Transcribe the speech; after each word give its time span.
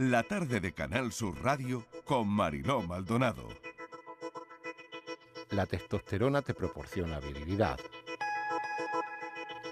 la 0.00 0.22
tarde 0.22 0.60
de 0.60 0.72
Canal 0.72 1.10
Sur 1.10 1.42
Radio 1.42 1.84
con 2.04 2.28
Mariló 2.28 2.82
Maldonado. 2.82 3.48
La 5.50 5.66
testosterona 5.66 6.40
te 6.40 6.54
proporciona 6.54 7.18
virilidad. 7.18 7.80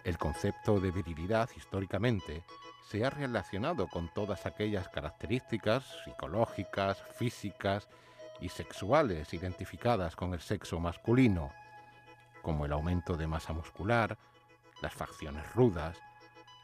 El 0.02 0.18
concepto 0.18 0.80
de 0.80 0.90
virilidad 0.90 1.48
históricamente 1.56 2.42
se 2.90 3.04
ha 3.04 3.10
relacionado 3.10 3.86
con 3.86 4.12
todas 4.12 4.46
aquellas 4.46 4.88
características 4.88 5.84
psicológicas, 6.04 7.00
físicas 7.16 7.88
y 8.40 8.48
sexuales 8.48 9.32
identificadas 9.32 10.16
con 10.16 10.34
el 10.34 10.40
sexo 10.40 10.80
masculino, 10.80 11.52
como 12.42 12.66
el 12.66 12.72
aumento 12.72 13.16
de 13.16 13.28
masa 13.28 13.52
muscular, 13.52 14.18
las 14.82 14.92
facciones 14.92 15.54
rudas, 15.54 15.96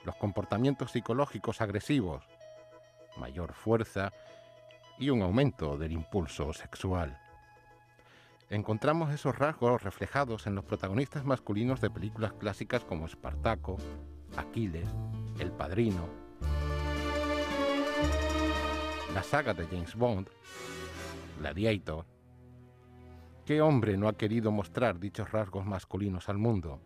los 0.05 0.17
comportamientos 0.17 0.91
psicológicos 0.91 1.61
agresivos, 1.61 2.27
mayor 3.17 3.53
fuerza 3.53 4.13
y 4.99 5.11
un 5.11 5.23
aumento 5.23 5.77
del 5.77 5.93
impulso 5.93 6.53
sexual. 6.53 7.19
Encontramos 8.51 9.13
esos 9.13 9.39
rasgos 9.39 9.83
reflejados 9.83 10.47
en 10.47 10.55
los 10.55 10.65
protagonistas 10.65 11.25
masculinos 11.25 11.81
de 11.81 11.91
películas 11.91 12.35
clásicas 12.35 12.85
como 12.85 13.07
Espartaco, 13.07 13.79
Aquiles, 14.37 14.89
El 15.39 15.51
Padrino, 15.53 16.07
la 19.15 19.23
saga 19.23 19.55
de 19.55 19.67
James 19.67 19.95
Bond, 19.95 20.29
Gladiator. 21.39 22.07
¿Qué 23.45 23.61
hombre 23.61 23.97
no 23.97 24.09
ha 24.09 24.17
querido 24.17 24.53
mostrar 24.53 25.01
dichos 25.01 25.33
rasgos 25.33 25.67
masculinos 25.67 26.29
al 26.29 26.39
mundo? 26.39 26.81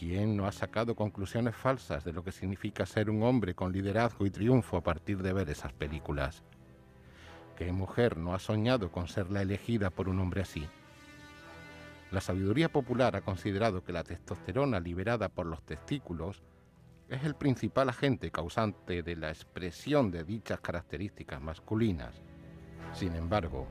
¿Quién 0.00 0.34
no 0.34 0.46
ha 0.46 0.52
sacado 0.52 0.96
conclusiones 0.96 1.54
falsas 1.54 2.04
de 2.04 2.14
lo 2.14 2.24
que 2.24 2.32
significa 2.32 2.86
ser 2.86 3.10
un 3.10 3.22
hombre 3.22 3.54
con 3.54 3.70
liderazgo 3.70 4.24
y 4.24 4.30
triunfo 4.30 4.78
a 4.78 4.82
partir 4.82 5.22
de 5.22 5.34
ver 5.34 5.50
esas 5.50 5.74
películas? 5.74 6.42
¿Qué 7.54 7.70
mujer 7.70 8.16
no 8.16 8.32
ha 8.32 8.38
soñado 8.38 8.90
con 8.90 9.08
ser 9.08 9.30
la 9.30 9.42
elegida 9.42 9.90
por 9.90 10.08
un 10.08 10.18
hombre 10.20 10.40
así? 10.40 10.66
La 12.10 12.22
sabiduría 12.22 12.70
popular 12.70 13.14
ha 13.14 13.20
considerado 13.20 13.84
que 13.84 13.92
la 13.92 14.02
testosterona 14.02 14.80
liberada 14.80 15.28
por 15.28 15.44
los 15.44 15.62
testículos 15.64 16.42
es 17.10 17.22
el 17.24 17.34
principal 17.34 17.90
agente 17.90 18.30
causante 18.30 19.02
de 19.02 19.16
la 19.16 19.28
expresión 19.28 20.10
de 20.10 20.24
dichas 20.24 20.60
características 20.60 21.42
masculinas. 21.42 22.22
Sin 22.94 23.14
embargo, 23.16 23.68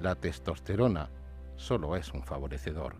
la 0.00 0.14
testosterona 0.14 1.10
solo 1.56 1.96
es 1.96 2.14
un 2.14 2.22
favorecedor. 2.22 2.96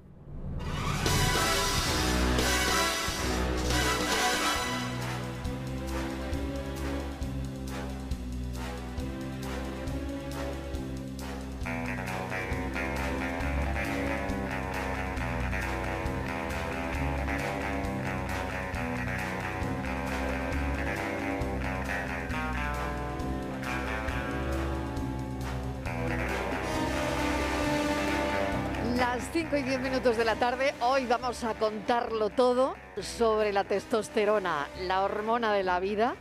Minutos 29.85 30.17
de 30.17 30.25
la 30.25 30.37
tarde, 30.37 30.73
hoy 30.81 31.05
vamos 31.05 31.45
a 31.45 31.53
contarlo 31.59 32.31
todo 32.31 32.75
sobre 33.03 33.53
la 33.53 33.65
testosterona, 33.65 34.67
la 34.81 35.03
hormona 35.03 35.53
de 35.53 35.63
la 35.63 35.79
vida, 35.79 36.17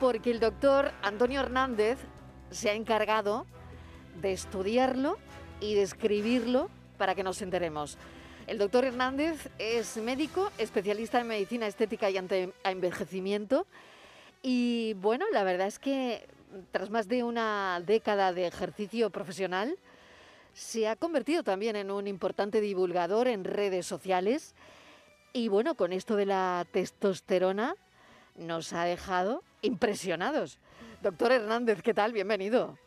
porque 0.00 0.32
el 0.32 0.40
doctor 0.40 0.90
Antonio 1.00 1.38
Hernández 1.38 1.98
se 2.50 2.70
ha 2.70 2.74
encargado 2.74 3.46
de 4.20 4.32
estudiarlo 4.32 5.16
y 5.60 5.76
de 5.76 5.82
escribirlo 5.82 6.70
para 6.98 7.14
que 7.14 7.22
nos 7.22 7.40
enteremos. 7.40 7.98
El 8.48 8.58
doctor 8.58 8.84
Hernández 8.84 9.48
es 9.60 9.96
médico, 9.98 10.50
especialista 10.58 11.20
en 11.20 11.28
medicina 11.28 11.68
estética 11.68 12.10
y 12.10 12.16
anti-envejecimiento. 12.16 13.64
Y 14.42 14.94
bueno, 14.94 15.24
la 15.32 15.44
verdad 15.44 15.68
es 15.68 15.78
que 15.78 16.26
tras 16.72 16.90
más 16.90 17.06
de 17.06 17.22
una 17.22 17.80
década 17.86 18.32
de 18.32 18.48
ejercicio 18.48 19.10
profesional, 19.10 19.78
se 20.54 20.88
ha 20.88 20.96
convertido 20.96 21.42
también 21.42 21.76
en 21.76 21.90
un 21.90 22.06
importante 22.06 22.60
divulgador 22.60 23.28
en 23.28 23.44
redes 23.44 23.86
sociales 23.86 24.54
y 25.32 25.48
bueno, 25.48 25.74
con 25.76 25.92
esto 25.92 26.16
de 26.16 26.26
la 26.26 26.66
testosterona 26.70 27.74
nos 28.36 28.72
ha 28.72 28.84
dejado 28.84 29.42
impresionados. 29.62 30.58
Doctor 31.00 31.32
Hernández, 31.32 31.82
¿qué 31.82 31.94
tal? 31.94 32.12
Bienvenido. 32.12 32.78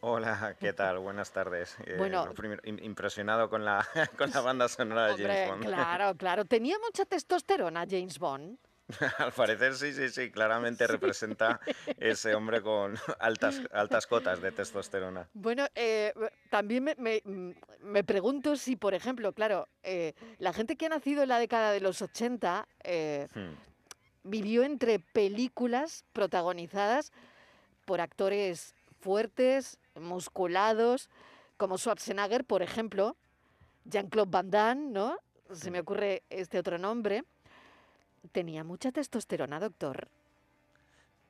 Hola, 0.00 0.54
¿qué 0.60 0.72
tal? 0.72 0.98
Buenas 0.98 1.32
tardes. 1.32 1.76
Eh, 1.86 1.94
bueno, 1.96 2.32
primero, 2.34 2.60
impresionado 2.64 3.48
con 3.48 3.64
la, 3.64 3.86
con 4.18 4.30
la 4.30 4.40
banda 4.40 4.68
sonora 4.68 5.06
de 5.08 5.22
James 5.22 5.48
Bond. 5.48 5.64
Claro, 5.64 6.14
claro. 6.16 6.44
¿Tenía 6.44 6.76
mucha 6.78 7.06
testosterona 7.06 7.86
James 7.88 8.18
Bond? 8.18 8.58
Al 9.18 9.32
parecer 9.32 9.74
sí, 9.74 9.92
sí, 9.92 10.08
sí, 10.10 10.30
claramente 10.32 10.86
representa 10.86 11.60
ese 11.98 12.34
hombre 12.34 12.62
con 12.62 12.96
altas, 13.18 13.60
altas 13.72 14.06
cotas 14.06 14.40
de 14.40 14.52
testosterona. 14.52 15.28
Bueno, 15.32 15.66
eh, 15.74 16.12
también 16.50 16.84
me, 16.84 17.22
me, 17.80 18.04
pregunto 18.04 18.56
si, 18.56 18.76
por 18.76 18.94
ejemplo, 18.94 19.32
claro, 19.32 19.68
eh, 19.82 20.14
la 20.38 20.52
gente 20.52 20.76
que 20.76 20.86
ha 20.86 20.90
nacido 20.90 21.22
en 21.22 21.30
la 21.30 21.38
década 21.38 21.72
de 21.72 21.80
los 21.80 22.02
80 22.02 22.68
eh, 22.84 23.28
hmm. 23.34 24.28
vivió 24.28 24.62
entre 24.62 24.98
películas 24.98 26.04
protagonizadas 26.12 27.12
por 27.86 28.00
actores 28.00 28.74
fuertes, 29.00 29.78
musculados, 29.94 31.08
como 31.56 31.78
Schwarzenegger, 31.78 32.44
por 32.44 32.62
ejemplo, 32.62 33.16
Jean-Claude 33.84 34.30
Van 34.30 34.50
Damme, 34.50 34.90
¿no? 34.90 35.18
Se 35.52 35.70
me 35.70 35.78
hmm. 35.78 35.82
ocurre 35.82 36.22
este 36.28 36.58
otro 36.58 36.78
nombre. 36.78 37.24
¿Tenía 38.32 38.64
mucha 38.64 38.90
testosterona, 38.92 39.60
doctor? 39.60 40.08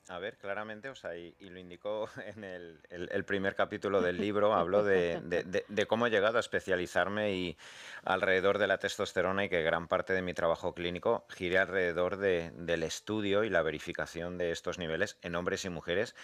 A 0.08 0.18
ver, 0.18 0.36
claramente, 0.36 0.90
o 0.90 0.94
sea, 0.94 1.16
y, 1.16 1.34
lo 1.40 1.58
indicó 1.58 2.08
en 2.36 2.44
el, 2.44 3.24
primer 3.24 3.54
capítulo 3.54 4.02
del 4.02 4.18
libro, 4.18 4.52
habló 4.52 4.84
de, 4.84 5.86
cómo 5.88 6.06
he 6.06 6.10
llegado 6.10 6.36
a 6.36 6.40
especializarme 6.40 7.32
y 7.32 7.56
alrededor 8.04 8.58
de 8.58 8.66
la 8.66 8.78
testosterona 8.78 9.44
y 9.44 9.48
que 9.48 9.62
gran 9.62 9.88
parte 9.88 10.12
de 10.12 10.20
mi 10.20 10.34
trabajo 10.34 10.74
clínico 10.74 11.24
gire 11.30 11.58
alrededor 11.58 12.18
del 12.18 12.82
estudio 12.82 13.44
y 13.44 13.50
la 13.50 13.62
verificación 13.62 14.36
de 14.36 14.50
estos 14.50 14.78
niveles 14.78 15.16
en 15.22 15.36
hombres 15.36 15.64
y 15.64 15.70
mujeres. 15.70 16.14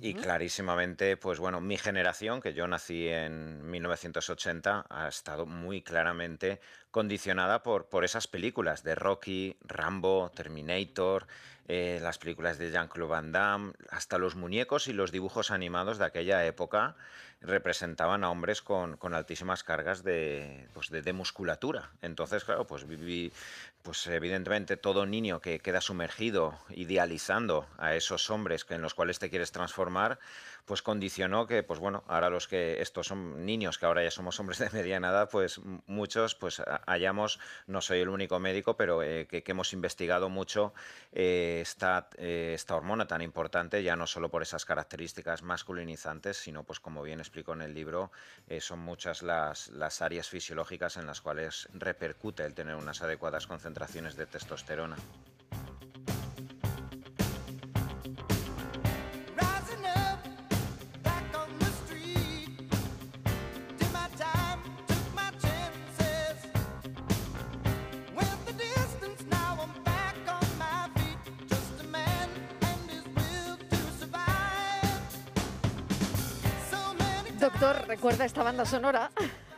Y 0.00 0.14
clarísimamente, 0.14 1.18
pues 1.18 1.38
bueno, 1.38 1.60
mi 1.60 1.76
generación, 1.76 2.40
que 2.40 2.54
yo 2.54 2.66
nací 2.66 3.08
en 3.08 3.70
1980, 3.70 4.86
ha 4.88 5.08
estado 5.08 5.44
muy 5.44 5.82
claramente 5.82 6.60
condicionada 6.90 7.62
por, 7.62 7.90
por 7.90 8.04
esas 8.04 8.26
películas 8.26 8.82
de 8.82 8.94
Rocky, 8.94 9.58
Rambo, 9.60 10.30
Terminator, 10.34 11.26
eh, 11.68 11.98
las 12.02 12.18
películas 12.18 12.58
de 12.58 12.70
Jean-Claude 12.70 13.10
Van 13.10 13.32
Damme, 13.32 13.72
hasta 13.90 14.18
los 14.18 14.36
muñecos 14.36 14.88
y 14.88 14.92
los 14.92 15.12
dibujos 15.12 15.50
animados 15.50 15.98
de 15.98 16.04
aquella 16.04 16.44
época 16.46 16.96
representaban 17.40 18.24
a 18.24 18.30
hombres 18.30 18.62
con, 18.62 18.98
altísimas 19.14 19.62
cargas 19.62 20.02
de, 20.02 20.68
pues 20.74 20.90
de, 20.90 21.12
musculatura. 21.12 21.90
Entonces, 22.02 22.44
claro, 22.44 22.66
pues 22.66 22.86
viví, 22.86 23.32
pues 23.82 24.06
evidentemente 24.06 24.76
todo 24.76 25.06
niño 25.06 25.40
que 25.40 25.60
queda 25.60 25.80
sumergido, 25.80 26.58
idealizando 26.70 27.66
a 27.78 27.94
esos 27.94 28.30
hombres 28.30 28.64
que, 28.64 28.74
en 28.74 28.82
los 28.82 28.94
cuales 28.94 29.18
te 29.18 29.30
quieres 29.30 29.52
transformar, 29.52 30.18
pues 30.64 30.82
condicionó 30.82 31.46
que, 31.46 31.62
pues 31.62 31.78
bueno, 31.78 32.02
ahora 32.08 32.28
los 32.28 32.48
que 32.48 32.80
estos 32.82 33.06
son 33.06 33.46
niños, 33.46 33.78
que 33.78 33.86
ahora 33.86 34.02
ya 34.02 34.10
somos 34.10 34.38
hombres 34.40 34.58
de 34.58 34.68
mediana 34.70 35.10
edad, 35.10 35.30
pues 35.30 35.60
muchos, 35.86 36.34
pues 36.34 36.60
hayamos, 36.86 37.38
no 37.66 37.80
soy 37.80 38.00
el 38.00 38.08
único 38.08 38.40
médico, 38.40 38.76
pero 38.76 39.02
eh, 39.02 39.26
que, 39.28 39.44
hemos 39.46 39.72
investigado 39.72 40.28
mucho 40.28 40.74
eh, 41.12 41.60
esta, 41.62 42.08
eh, 42.18 42.52
esta 42.54 42.74
hormona 42.74 43.06
tan 43.06 43.22
importante, 43.22 43.82
ya 43.84 43.94
no 43.94 44.08
solo 44.08 44.28
por 44.28 44.42
esas 44.42 44.64
características 44.64 45.42
masculinizantes, 45.42 46.36
sino 46.36 46.64
pues 46.64 46.80
como 46.80 47.02
bien 47.02 47.20
explico 47.26 47.52
en 47.52 47.62
el 47.62 47.74
libro, 47.74 48.10
son 48.60 48.78
muchas 48.78 49.22
las, 49.22 49.68
las 49.68 50.02
áreas 50.02 50.28
fisiológicas 50.28 50.96
en 50.96 51.06
las 51.06 51.20
cuales 51.20 51.68
repercute 51.74 52.44
el 52.44 52.54
tener 52.54 52.74
unas 52.74 53.02
adecuadas 53.02 53.46
concentraciones 53.46 54.16
de 54.16 54.26
testosterona. 54.26 54.96
Doctor, 77.46 77.86
¿recuerda 77.86 78.24
esta 78.24 78.42
banda 78.42 78.64
sonora? 78.64 79.08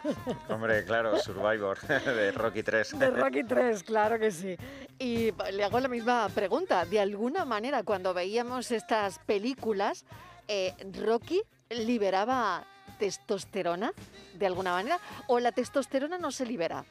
Hombre, 0.51 0.85
claro, 0.85 1.19
Survivor 1.19 1.81
de 1.89 2.33
Rocky 2.33 2.63
3. 2.63 2.99
De 2.99 3.09
Rocky 3.09 3.45
3, 3.45 3.83
claro 3.83 4.19
que 4.19 4.31
sí. 4.31 4.59
Y 4.99 5.33
le 5.53 5.65
hago 5.65 5.81
la 5.81 5.89
misma 5.89 6.29
pregunta. 6.29 6.85
De 6.85 7.01
alguna 7.01 7.47
manera, 7.47 7.83
cuando 7.85 8.13
veíamos 8.13 8.73
estas 8.73 9.19
películas, 9.21 10.05
eh, 10.49 10.75
¿Rocky 11.01 11.41
liberaba 11.71 12.67
testosterona 12.99 13.95
de 14.35 14.47
alguna 14.47 14.73
manera? 14.73 15.01
¿O 15.27 15.41
la 15.41 15.53
testosterona 15.53 16.19
no 16.19 16.31
se 16.31 16.45
libera? 16.45 16.85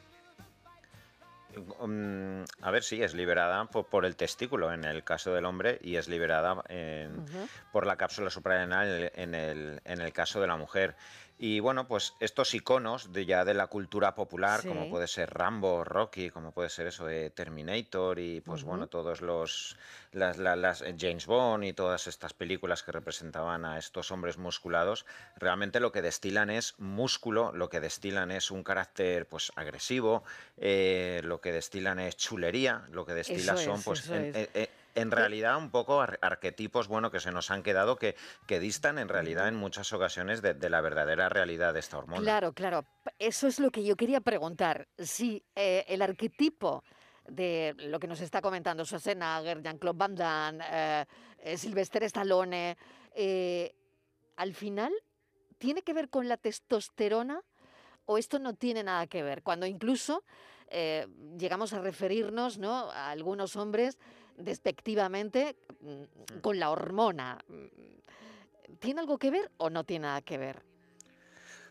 Mm, 1.58 2.44
a 2.62 2.70
ver, 2.70 2.82
sí, 2.82 3.02
es 3.02 3.14
liberada 3.14 3.64
por, 3.66 4.04
el 4.04 4.16
testículo 4.16 4.72
en 4.72 4.84
el 4.84 5.04
caso 5.04 5.32
del 5.32 5.44
hombre 5.44 5.78
y 5.82 5.96
es 5.96 6.08
liberada 6.08 6.62
por 7.72 7.86
la 7.86 7.96
cápsula 7.96 8.30
suprarrenal 8.30 9.10
en 9.14 9.34
el, 9.34 9.80
en 9.84 10.00
el 10.00 10.12
caso 10.12 10.40
de 10.40 10.46
la 10.46 10.56
mujer. 10.56 10.96
Y 11.40 11.60
bueno, 11.60 11.86
pues 11.86 12.14
estos 12.18 12.52
iconos 12.52 13.12
de 13.12 13.24
ya 13.24 13.44
de 13.44 13.54
la 13.54 13.68
cultura 13.68 14.16
popular, 14.16 14.66
como 14.66 14.90
puede 14.90 15.06
ser 15.06 15.30
Rambo, 15.32 15.84
Rocky, 15.84 16.30
como 16.30 16.50
puede 16.50 16.68
ser 16.68 16.88
eso 16.88 17.06
de 17.06 17.30
Terminator 17.30 18.18
y 18.18 18.40
pues 18.40 18.64
bueno, 18.64 18.88
todos 18.88 19.20
los 19.20 19.76
las, 20.10 20.36
las, 20.38 20.82
eh, 20.82 20.96
James 20.98 21.26
Bond 21.26 21.62
y 21.64 21.72
todas 21.72 22.08
estas 22.08 22.32
películas 22.32 22.82
que 22.82 22.90
representaban 22.90 23.64
a 23.64 23.78
estos 23.78 24.10
hombres 24.10 24.36
musculados, 24.36 25.06
realmente 25.36 25.78
lo 25.78 25.92
que 25.92 26.02
destilan 26.02 26.50
es 26.50 26.74
músculo, 26.78 27.52
lo 27.52 27.68
que 27.68 27.78
destilan 27.78 28.32
es 28.32 28.50
un 28.50 28.64
carácter 28.64 29.26
pues 29.26 29.52
agresivo, 29.54 30.24
eh, 30.56 31.20
lo 31.22 31.40
que 31.40 31.52
destilan 31.52 32.00
es 32.00 32.16
chulería, 32.16 32.82
lo 32.90 33.06
que 33.06 33.14
destilan 33.14 33.58
son 33.58 33.80
pues 33.82 34.08
en 34.10 34.32
realidad 35.10 35.56
un 35.56 35.70
poco 35.70 36.00
arquetipos 36.00 36.88
bueno 36.88 37.10
que 37.10 37.20
se 37.20 37.32
nos 37.32 37.50
han 37.50 37.62
quedado 37.62 37.96
que, 37.96 38.16
que 38.46 38.60
distan 38.60 38.98
en 38.98 39.08
realidad 39.08 39.48
en 39.48 39.56
muchas 39.56 39.92
ocasiones 39.92 40.42
de, 40.42 40.68
la 40.68 40.80
verdadera 40.80 41.28
realidad 41.28 41.74
de 41.74 41.80
esta 41.80 41.98
hormona. 41.98 42.22
Claro, 42.22 42.52
claro. 42.52 42.84
Eso 43.18 43.46
es 43.46 43.58
lo 43.58 43.70
que 43.70 43.84
yo 43.84 43.96
quería 43.96 44.20
preguntar. 44.20 44.88
Si 44.98 45.42
eh, 45.54 45.84
el 45.88 46.02
arquetipo 46.02 46.84
de 47.26 47.74
lo 47.78 47.98
que 47.98 48.06
nos 48.06 48.20
está 48.20 48.40
comentando 48.40 48.84
Schwarzenegger, 48.84 49.62
Jean-Claude 49.62 49.98
Van 49.98 50.14
Damme, 50.14 50.64
eh, 50.70 51.04
eh, 51.38 51.56
Sylvester 51.56 52.02
Stallone, 52.04 52.76
al 54.36 54.54
final 54.54 54.92
tiene 55.58 55.82
que 55.82 55.92
ver 55.92 56.08
con 56.08 56.28
la 56.28 56.36
testosterona 56.36 57.42
o 58.06 58.16
esto 58.16 58.38
no 58.38 58.54
tiene 58.54 58.82
nada 58.82 59.06
que 59.06 59.22
ver. 59.22 59.42
Cuando 59.42 59.66
incluso 59.66 60.24
llegamos 61.38 61.72
a 61.72 61.80
referirnos 61.80 62.58
¿no? 62.58 62.90
a 62.90 63.10
algunos 63.10 63.56
hombres 63.56 63.98
despectivamente 64.38 65.56
mm, 65.80 66.38
con 66.40 66.58
la 66.58 66.70
hormona. 66.70 67.38
Mm, 67.48 67.66
¿Tiene 68.78 69.00
algo 69.00 69.18
que 69.18 69.30
ver 69.30 69.50
o 69.56 69.70
no 69.70 69.84
tiene 69.84 70.06
nada 70.06 70.22
que 70.22 70.38
ver? 70.38 70.62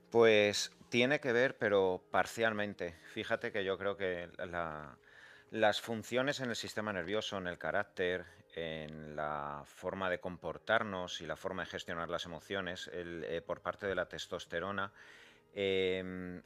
Pues 0.09 0.71
tiene 0.89 1.19
que 1.19 1.31
ver, 1.31 1.57
pero 1.57 2.03
parcialmente. 2.11 2.95
Fíjate 3.13 3.51
que 3.51 3.63
yo 3.63 3.77
creo 3.77 3.97
que 3.97 4.29
las 5.51 5.81
funciones 5.81 6.39
en 6.39 6.49
el 6.49 6.55
sistema 6.55 6.93
nervioso, 6.93 7.37
en 7.37 7.47
el 7.47 7.57
carácter, 7.57 8.25
en 8.55 9.15
la 9.15 9.63
forma 9.65 10.09
de 10.09 10.19
comportarnos 10.19 11.21
y 11.21 11.27
la 11.27 11.35
forma 11.35 11.63
de 11.63 11.69
gestionar 11.69 12.09
las 12.09 12.25
emociones 12.25 12.89
eh, 12.91 13.41
por 13.45 13.61
parte 13.61 13.85
de 13.85 13.95
la 13.95 14.07
testosterona, 14.07 14.91
em, 15.53 16.41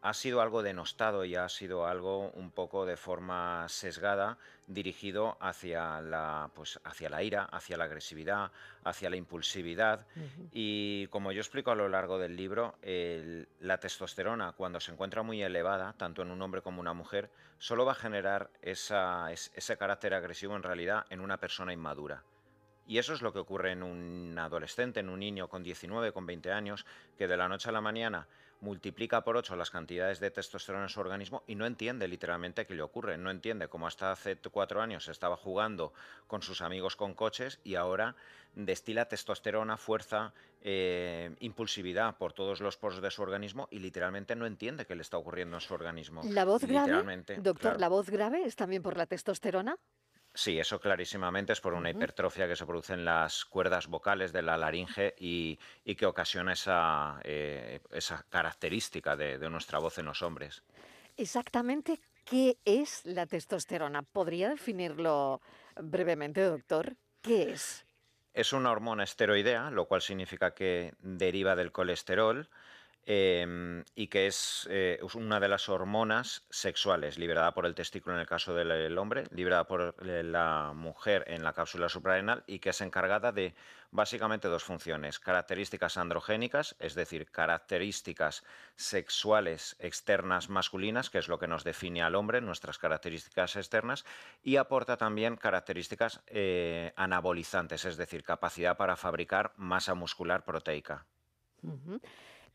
ha 0.00 0.14
sido 0.14 0.40
algo 0.40 0.62
denostado 0.62 1.24
y 1.24 1.34
ha 1.34 1.48
sido 1.48 1.86
algo 1.86 2.30
un 2.30 2.50
poco 2.50 2.86
de 2.86 2.96
forma 2.96 3.68
sesgada 3.68 4.38
dirigido 4.66 5.36
hacia 5.40 6.00
la, 6.00 6.50
pues, 6.54 6.78
hacia 6.84 7.08
la 7.08 7.22
ira, 7.22 7.44
hacia 7.44 7.76
la 7.76 7.84
agresividad, 7.84 8.52
hacia 8.84 9.10
la 9.10 9.16
impulsividad. 9.16 10.06
Y 10.52 11.08
como 11.08 11.32
yo 11.32 11.40
explico 11.40 11.70
a 11.70 11.74
lo 11.74 11.88
largo 11.88 12.18
del 12.18 12.36
libro, 12.36 12.76
la 12.82 13.78
testosterona, 13.78 14.52
cuando 14.52 14.78
se 14.78 14.92
encuentra 14.92 15.22
muy 15.22 15.42
elevada, 15.42 15.94
tanto 15.96 16.22
en 16.22 16.30
un 16.30 16.42
hombre 16.42 16.62
como 16.62 16.80
una 16.80 16.92
mujer, 16.92 17.30
solo 17.58 17.84
va 17.84 17.92
a 17.92 17.96
generar 17.96 18.50
ese 18.62 19.76
carácter 19.78 20.14
agresivo 20.14 20.54
en 20.54 20.62
realidad 20.62 21.06
en 21.10 21.20
una 21.20 21.38
persona 21.38 21.72
inmadura. 21.72 22.22
Y 22.86 22.96
eso 22.96 23.12
es 23.12 23.20
lo 23.20 23.34
que 23.34 23.38
ocurre 23.38 23.72
en 23.72 23.82
un 23.82 24.38
adolescente, 24.38 25.00
en 25.00 25.10
un 25.10 25.20
niño 25.20 25.48
con 25.48 25.62
19, 25.62 26.12
con 26.12 26.24
20 26.24 26.52
años, 26.52 26.86
que 27.18 27.28
de 27.28 27.36
la 27.36 27.48
noche 27.48 27.68
a 27.68 27.72
la 27.72 27.82
mañana 27.82 28.26
multiplica 28.60 29.22
por 29.22 29.36
8 29.36 29.56
las 29.56 29.70
cantidades 29.70 30.20
de 30.20 30.30
testosterona 30.30 30.84
en 30.84 30.88
su 30.88 31.00
organismo 31.00 31.42
y 31.46 31.54
no 31.54 31.66
entiende 31.66 32.08
literalmente 32.08 32.66
qué 32.66 32.74
le 32.74 32.82
ocurre. 32.82 33.18
No 33.18 33.30
entiende 33.30 33.68
cómo 33.68 33.86
hasta 33.86 34.12
hace 34.12 34.36
cuatro 34.50 34.80
años 34.80 35.08
estaba 35.08 35.36
jugando 35.36 35.92
con 36.26 36.42
sus 36.42 36.60
amigos 36.60 36.96
con 36.96 37.14
coches 37.14 37.60
y 37.64 37.74
ahora 37.74 38.16
destila 38.54 39.06
testosterona, 39.06 39.76
fuerza, 39.76 40.32
eh, 40.62 41.34
impulsividad 41.40 42.16
por 42.16 42.32
todos 42.32 42.60
los 42.60 42.76
poros 42.76 43.00
de 43.00 43.10
su 43.10 43.22
organismo 43.22 43.68
y 43.70 43.78
literalmente 43.78 44.34
no 44.34 44.46
entiende 44.46 44.86
qué 44.86 44.94
le 44.94 45.02
está 45.02 45.16
ocurriendo 45.16 45.56
en 45.56 45.60
su 45.60 45.74
organismo. 45.74 46.22
¿La 46.24 46.44
voz 46.44 46.64
grave? 46.64 47.24
Doctor, 47.38 47.78
¿la 47.78 47.88
voz 47.88 48.10
grave 48.10 48.44
es 48.44 48.56
también 48.56 48.82
por 48.82 48.96
la 48.96 49.06
testosterona? 49.06 49.76
Sí, 50.34 50.58
eso 50.58 50.80
clarísimamente 50.80 51.52
es 51.52 51.60
por 51.60 51.74
una 51.74 51.90
hipertrofia 51.90 52.46
que 52.46 52.54
se 52.54 52.66
produce 52.66 52.92
en 52.92 53.04
las 53.04 53.44
cuerdas 53.44 53.88
vocales 53.88 54.32
de 54.32 54.42
la 54.42 54.56
laringe 54.56 55.14
y, 55.18 55.58
que 55.96 56.06
ocasiona 56.06 56.52
esa, 56.52 57.20
eh, 57.24 57.80
esa 57.90 58.24
característica 58.28 59.16
de, 59.16 59.38
nuestra 59.50 59.78
voz 59.78 59.98
en 59.98 60.04
los 60.06 60.22
hombres. 60.22 60.62
Exactamente, 61.16 62.00
¿qué 62.24 62.56
es 62.64 63.04
la 63.04 63.26
testosterona? 63.26 64.02
¿Podría 64.02 64.48
definirlo 64.48 65.40
brevemente, 65.74 66.42
doctor? 66.42 66.96
¿Qué 67.20 67.50
es? 67.50 67.84
Es 68.32 68.52
una 68.52 68.70
hormona 68.70 69.02
esteroidea, 69.02 69.70
lo 69.70 69.86
cual 69.86 70.02
significa 70.02 70.54
que 70.54 70.94
deriva 71.00 71.56
del 71.56 71.72
colesterol 71.72 72.48
Em, 73.10 73.84
y 73.94 74.08
que 74.08 74.26
eh, 74.26 75.00
es 75.02 75.14
una 75.14 75.40
de 75.40 75.48
las 75.48 75.70
hormonas 75.70 76.44
sexuales 76.50 77.16
liberada 77.16 77.54
por 77.54 77.64
el 77.64 77.74
testículo 77.74 78.14
en 78.14 78.20
el 78.20 78.26
caso 78.26 78.52
del 78.52 78.98
hombre, 78.98 79.24
liberada 79.30 79.66
por 79.66 79.94
eh, 80.06 80.22
la 80.22 80.72
mujer 80.74 81.24
en 81.26 81.42
la 81.42 81.54
cápsula 81.54 81.88
suprarrenal 81.88 82.44
y 82.46 82.58
que 82.58 82.68
es 82.68 82.80
encargada 82.82 83.32
de 83.32 83.54
básicamente 83.90 84.48
dos 84.48 84.62
funciones, 84.62 85.18
características 85.18 85.96
androgénicas, 85.96 86.76
es 86.80 86.94
decir, 86.94 87.30
características 87.30 88.44
sexuales 88.76 89.76
externas 89.78 90.50
masculinas, 90.50 91.08
que 91.08 91.16
es 91.16 91.28
lo 91.28 91.38
que 91.38 91.48
nos 91.48 91.64
define 91.64 92.02
al 92.02 92.14
hombre, 92.14 92.42
nuestras 92.42 92.76
características 92.76 93.56
externas, 93.56 94.04
y 94.42 94.56
aporta 94.56 94.98
también 94.98 95.36
características 95.36 96.20
eh, 96.26 96.92
anabolizantes, 96.94 97.86
es 97.86 97.96
decir, 97.96 98.22
capacidad 98.22 98.76
para 98.76 98.96
fabricar 98.96 99.54
masa 99.56 99.94
muscular 99.94 100.44
proteica. 100.44 101.06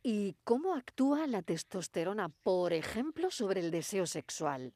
¿Y 0.03 0.35
cómo 0.44 0.75
actúa 0.75 1.27
la 1.27 1.41
testosterona, 1.41 2.27
por 2.27 2.73
ejemplo, 2.73 3.31
sobre 3.31 3.61
el 3.61 3.71
deseo 3.71 4.05
sexual? 4.05 4.73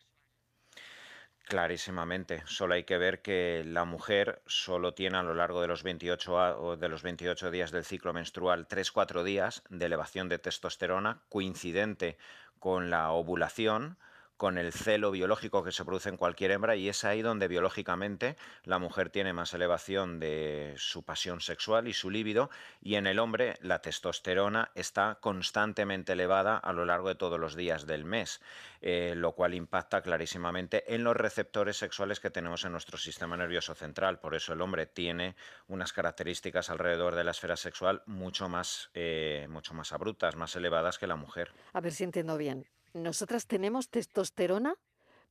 Clarísimamente. 1.47 2.43
Solo 2.45 2.75
hay 2.75 2.85
que 2.85 2.97
ver 2.97 3.21
que 3.21 3.63
la 3.65 3.83
mujer 3.83 4.41
solo 4.47 4.93
tiene 4.93 5.17
a 5.17 5.23
lo 5.23 5.33
largo 5.33 5.61
de 5.61 5.67
los 5.67 5.83
28, 5.83 6.77
de 6.77 6.89
los 6.89 7.03
28 7.03 7.51
días 7.51 7.71
del 7.71 7.83
ciclo 7.83 8.13
menstrual 8.13 8.67
3-4 8.67 9.23
días 9.23 9.63
de 9.69 9.85
elevación 9.85 10.29
de 10.29 10.39
testosterona 10.39 11.23
coincidente 11.29 12.17
con 12.59 12.89
la 12.89 13.11
ovulación 13.11 13.97
con 14.37 14.57
el 14.57 14.71
celo 14.71 15.11
biológico 15.11 15.63
que 15.63 15.71
se 15.71 15.83
produce 15.83 16.09
en 16.09 16.17
cualquier 16.17 16.51
hembra 16.51 16.75
y 16.75 16.87
es 16.87 17.03
ahí 17.03 17.21
donde 17.21 17.47
biológicamente 17.47 18.37
la 18.63 18.79
mujer 18.79 19.09
tiene 19.09 19.33
más 19.33 19.53
elevación 19.53 20.19
de 20.19 20.75
su 20.77 21.03
pasión 21.03 21.41
sexual 21.41 21.87
y 21.87 21.93
su 21.93 22.09
líbido 22.09 22.49
y 22.81 22.95
en 22.95 23.07
el 23.07 23.19
hombre 23.19 23.57
la 23.61 23.81
testosterona 23.81 24.71
está 24.75 25.17
constantemente 25.19 26.13
elevada 26.13 26.57
a 26.57 26.71
lo 26.71 26.85
largo 26.85 27.09
de 27.09 27.15
todos 27.15 27.39
los 27.39 27.55
días 27.55 27.87
del 27.87 28.05
mes, 28.05 28.41
eh, 28.81 29.13
lo 29.15 29.33
cual 29.33 29.55
impacta 29.55 30.01
clarísimamente 30.01 30.93
en 30.93 31.03
los 31.03 31.15
receptores 31.15 31.77
sexuales 31.77 32.19
que 32.19 32.29
tenemos 32.29 32.63
en 32.63 32.71
nuestro 32.71 32.97
sistema 32.97 33.35
nervioso 33.37 33.73
central. 33.73 34.19
Por 34.19 34.35
eso 34.35 34.53
el 34.53 34.61
hombre 34.61 34.85
tiene 34.85 35.35
unas 35.67 35.93
características 35.93 36.69
alrededor 36.69 37.15
de 37.15 37.23
la 37.23 37.31
esfera 37.31 37.57
sexual 37.57 38.03
mucho 38.05 38.47
más, 38.49 38.91
eh, 38.93 39.47
mucho 39.49 39.73
más 39.73 39.91
abruptas, 39.91 40.35
más 40.35 40.55
elevadas 40.55 40.99
que 40.99 41.07
la 41.07 41.15
mujer. 41.15 41.51
A 41.73 41.81
ver 41.81 41.91
si 41.91 42.03
entiendo 42.03 42.37
bien 42.37 42.65
nosotras 42.93 43.47
tenemos 43.47 43.89
testosterona, 43.89 44.75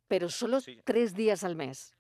pero 0.09 0.29
solo 0.29 0.59
tres 0.85 1.15
días 1.15 1.45
al 1.45 1.57
mes. 1.57 1.95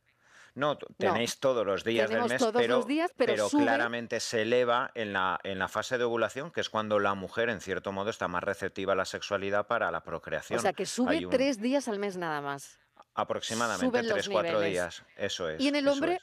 No, 0.54 0.78
tenéis 0.96 1.38
todos 1.38 1.66
los 1.66 1.84
días 1.84 2.08
del 2.08 2.24
mes, 2.24 2.42
pero, 2.52 2.82
pero, 3.16 3.50
claramente 3.50 4.20
se 4.20 4.40
eleva 4.40 4.90
en 4.94 5.12
la, 5.12 5.38
en 5.44 5.58
la 5.58 5.68
fase 5.68 5.98
de 5.98 6.04
ovulación, 6.04 6.50
que 6.50 6.62
es 6.62 6.70
cuando 6.70 6.98
la 6.98 7.12
mujer, 7.12 7.50
en 7.50 7.60
cierto 7.60 7.92
modo, 7.92 8.08
está 8.08 8.26
más 8.26 8.42
receptiva 8.42 8.94
a 8.94 8.96
la 8.96 9.04
sexualidad 9.04 9.66
para 9.66 9.90
la 9.90 10.02
procreación. 10.02 10.58
O 10.58 10.62
sea, 10.62 10.72
que 10.72 10.86
sube 10.86 11.26
tres 11.30 11.60
días 11.60 11.88
al 11.88 11.98
mes 11.98 12.16
nada 12.16 12.40
más. 12.40 12.78
Aproximadamente 13.12 14.02
tres, 14.02 14.30
cuatro 14.30 14.60
días. 14.62 15.04
Eso 15.16 15.50
es. 15.50 15.60
Y 15.60 15.68
en 15.68 15.76
el 15.76 15.88
hombre 15.88 16.20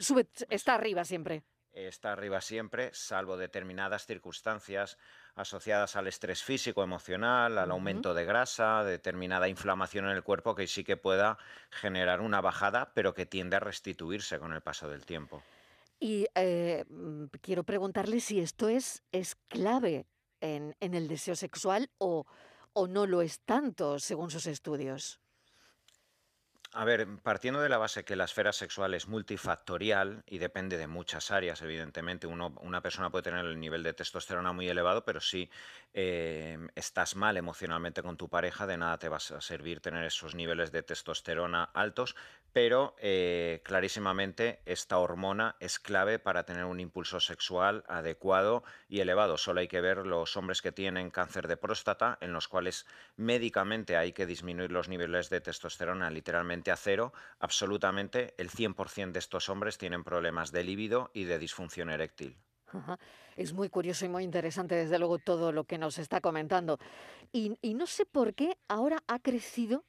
sube, 0.00 0.26
está 0.48 0.74
arriba 0.74 1.04
siempre 1.04 1.44
está 1.72 2.12
arriba 2.12 2.40
siempre, 2.40 2.90
salvo 2.92 3.36
determinadas 3.36 4.06
circunstancias 4.06 4.98
asociadas 5.34 5.96
al 5.96 6.06
estrés 6.06 6.42
físico, 6.42 6.82
emocional, 6.82 7.58
al 7.58 7.70
aumento 7.70 8.14
de 8.14 8.24
grasa, 8.24 8.84
determinada 8.84 9.48
inflamación 9.48 10.06
en 10.06 10.12
el 10.12 10.22
cuerpo 10.22 10.54
que 10.54 10.66
sí 10.66 10.84
que 10.84 10.96
pueda 10.96 11.38
generar 11.70 12.20
una 12.20 12.40
bajada, 12.40 12.92
pero 12.94 13.14
que 13.14 13.26
tiende 13.26 13.56
a 13.56 13.60
restituirse 13.60 14.38
con 14.38 14.52
el 14.52 14.60
paso 14.60 14.88
del 14.88 15.06
tiempo. 15.06 15.42
Y 15.98 16.26
eh, 16.34 16.84
mm, 16.88 17.24
quiero 17.40 17.64
preguntarle 17.64 18.20
si 18.20 18.40
esto 18.40 18.68
es, 18.68 19.02
es 19.12 19.36
clave 19.48 20.06
en, 20.40 20.74
el 20.80 21.08
deseo 21.08 21.36
sexual 21.36 21.90
o, 21.98 22.26
o 22.72 22.86
no 22.88 23.06
lo 23.06 23.22
es 23.22 23.40
tanto 23.40 23.98
según 23.98 24.30
sus 24.30 24.46
estudios? 24.46 25.20
A 26.72 26.84
ver, 26.84 27.08
partiendo 27.24 27.60
de 27.60 27.68
la 27.68 27.78
base 27.78 28.04
que 28.04 28.14
la 28.14 28.26
esfera 28.26 28.52
sexual 28.52 28.94
es 28.94 29.08
multifactorial 29.08 30.22
y 30.24 30.38
depende 30.38 30.78
de 30.78 30.86
muchas 30.86 31.32
áreas, 31.32 31.60
evidentemente, 31.62 32.28
uno, 32.28 32.54
una 32.60 32.80
persona 32.80 33.10
puede 33.10 33.24
tener 33.24 33.44
el 33.44 33.58
nivel 33.58 33.82
de 33.82 33.92
testosterona 33.92 34.52
muy 34.52 34.68
elevado, 34.68 35.04
pero 35.04 35.20
si 35.20 35.50
eh, 35.94 36.58
estás 36.76 37.16
mal 37.16 37.36
emocionalmente 37.36 38.04
con 38.04 38.16
tu 38.16 38.28
pareja, 38.28 38.68
de 38.68 38.76
nada 38.76 38.98
te 38.98 39.08
va 39.08 39.16
a 39.16 39.40
servir 39.40 39.80
tener 39.80 40.04
esos 40.04 40.36
niveles 40.36 40.70
de 40.70 40.84
testosterona 40.84 41.64
altos, 41.74 42.14
pero 42.52 42.94
eh, 42.98 43.60
clarísimamente 43.64 44.60
esta 44.64 44.98
hormona 44.98 45.56
es 45.60 45.78
clave 45.78 46.18
para 46.18 46.44
tener 46.44 46.64
un 46.64 46.80
impulso 46.80 47.20
sexual 47.20 47.84
adecuado 47.88 48.64
y 48.88 49.00
elevado. 49.00 49.36
Solo 49.38 49.60
hay 49.60 49.68
que 49.68 49.80
ver 49.80 49.98
los 50.06 50.36
hombres 50.36 50.62
que 50.62 50.72
tienen 50.72 51.10
cáncer 51.10 51.46
de 51.48 51.56
próstata, 51.56 52.18
en 52.20 52.32
los 52.32 52.48
cuales 52.48 52.86
médicamente 53.16 53.96
hay 53.96 54.12
que 54.12 54.26
disminuir 54.26 54.72
los 54.72 54.88
niveles 54.88 55.30
de 55.30 55.40
testosterona 55.40 56.10
literalmente 56.10 56.70
a 56.70 56.76
cero. 56.76 57.12
Absolutamente 57.38 58.34
el 58.36 58.50
100% 58.50 59.12
de 59.12 59.18
estos 59.18 59.48
hombres 59.48 59.78
tienen 59.78 60.04
problemas 60.04 60.50
de 60.50 60.64
libido 60.64 61.10
y 61.14 61.24
de 61.24 61.38
disfunción 61.38 61.90
eréctil. 61.90 62.36
Es 63.36 63.52
muy 63.52 63.68
curioso 63.68 64.04
y 64.04 64.08
muy 64.08 64.22
interesante, 64.22 64.76
desde 64.76 64.98
luego, 64.98 65.18
todo 65.18 65.50
lo 65.50 65.64
que 65.64 65.78
nos 65.78 65.98
está 65.98 66.20
comentando. 66.20 66.78
y 67.32 67.74
no 67.74 67.86
sé 67.86 68.06
por 68.06 68.34
qué 68.34 68.56
ahora 68.68 69.02
ha 69.08 69.18
crecido 69.18 69.84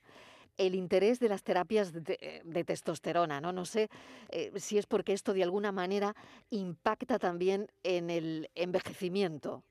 el 0.62 0.75
interés 0.75 1.20
de 1.20 1.30
las 1.30 1.44
terapias 1.44 1.91
de, 1.91 2.63
testosterona, 2.65 3.41
¿no? 3.41 3.51
No 3.51 3.65
sé 3.65 3.89
eh, 4.30 4.51
si 4.58 4.77
es 4.77 4.86
porque 4.86 5.13
esto 5.13 5.34
de 5.34 5.44
alguna 5.44 5.72
manera 5.72 6.15
impacta 6.50 7.18
también 7.18 7.72
en 7.84 8.10
el 8.10 8.50
envejecimiento. 8.56 9.63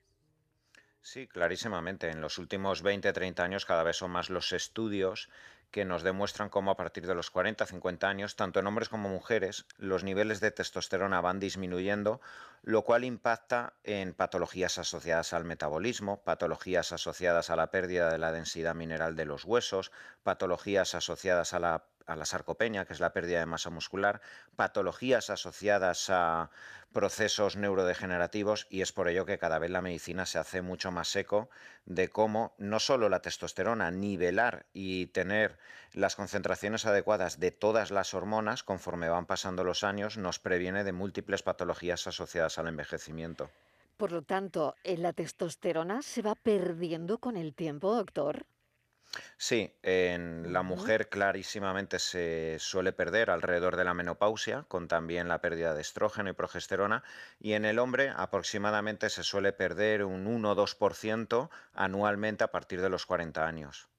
Sí, 1.01 1.27
clarísimamente. 1.27 2.09
En 2.09 2.21
los 2.21 2.37
últimos 2.37 2.83
20, 2.83 3.11
30 3.11 3.43
años 3.43 3.65
cada 3.65 3.83
vez 3.83 3.97
son 3.97 4.11
más 4.11 4.29
los 4.29 4.51
estudios 4.53 5.29
que 5.71 5.85
nos 5.85 6.03
demuestran 6.03 6.49
cómo 6.49 6.71
a 6.71 6.77
partir 6.77 7.07
de 7.07 7.15
los 7.15 7.31
40, 7.31 7.65
50 7.65 8.07
años, 8.07 8.35
tanto 8.35 8.59
en 8.59 8.67
hombres 8.67 8.89
como 8.89 9.09
mujeres, 9.09 9.65
los 9.77 10.03
niveles 10.03 10.41
de 10.41 10.51
testosterona 10.51 11.21
van 11.21 11.39
disminuyendo, 11.39 12.21
lo 12.61 12.83
cual 12.83 13.05
impacta 13.05 13.73
en 13.83 14.13
patologías 14.13 14.77
asociadas 14.77 15.33
al 15.33 15.45
metabolismo, 15.45 16.21
patologías 16.23 16.91
asociadas 16.91 17.49
a 17.49 17.55
la 17.55 17.71
pérdida 17.71 18.11
de 18.11 18.17
la 18.17 18.31
densidad 18.31 18.75
mineral 18.75 19.15
de 19.15 19.25
los 19.25 19.45
huesos, 19.45 19.91
patologías 20.23 20.93
asociadas 20.93 21.53
a 21.53 21.59
la 21.59 21.85
a 22.05 22.15
la 22.15 22.25
sarcopenia, 22.25 22.85
que 22.85 22.93
es 22.93 22.99
la 22.99 23.13
pérdida 23.13 23.39
de 23.39 23.45
masa 23.45 23.69
muscular, 23.69 24.21
patologías 24.55 25.29
asociadas 25.29 26.09
a 26.09 26.49
procesos 26.91 27.55
neurodegenerativos 27.55 28.67
y 28.69 28.81
es 28.81 28.91
por 28.91 29.07
ello 29.07 29.25
que 29.25 29.39
cada 29.39 29.59
vez 29.59 29.71
la 29.71 29.81
medicina 29.81 30.25
se 30.25 30.39
hace 30.39 30.61
mucho 30.61 30.91
más 30.91 31.07
seco 31.07 31.49
de 31.85 32.09
cómo 32.09 32.53
no 32.57 32.79
solo 32.79 33.09
la 33.09 33.21
testosterona, 33.21 33.91
nivelar 33.91 34.65
y 34.73 35.07
tener 35.07 35.57
las 35.93 36.15
concentraciones 36.15 36.85
adecuadas 36.85 37.39
de 37.39 37.51
todas 37.51 37.91
las 37.91 38.13
hormonas 38.13 38.63
conforme 38.63 39.09
van 39.09 39.25
pasando 39.25 39.63
los 39.63 39.83
años 39.83 40.17
nos 40.17 40.39
previene 40.39 40.83
de 40.83 40.91
múltiples 40.91 41.43
patologías 41.43 42.07
asociadas 42.07 42.57
al 42.57 42.67
envejecimiento. 42.67 43.49
Por 43.97 44.11
lo 44.11 44.23
tanto, 44.23 44.75
¿la 44.83 45.13
testosterona 45.13 46.01
se 46.01 46.21
va 46.21 46.35
perdiendo 46.35 47.19
con 47.19 47.37
el 47.37 47.53
tiempo, 47.53 47.93
doctor? 47.95 48.45
Sí, 49.37 49.73
en 49.83 50.53
la 50.53 50.63
mujer 50.63 51.09
clarísimamente 51.09 51.99
se 51.99 52.57
suele 52.59 52.93
perder 52.93 53.29
alrededor 53.29 53.75
de 53.75 53.83
la 53.83 53.93
menopausia, 53.93 54.63
con 54.69 54.87
también 54.87 55.27
la 55.27 55.41
pérdida 55.41 55.73
de 55.73 55.81
estrógeno 55.81 56.29
y 56.29 56.33
progesterona, 56.33 57.03
y 57.39 57.53
en 57.53 57.65
el 57.65 57.79
hombre 57.79 58.13
aproximadamente 58.15 59.09
se 59.09 59.23
suele 59.23 59.51
perder 59.51 60.05
un 60.05 60.27
1-2% 60.27 61.49
anualmente 61.73 62.43
a 62.43 62.51
partir 62.51 62.81
de 62.81 62.89
los 62.89 63.05
40 63.05 63.45
años. 63.45 63.89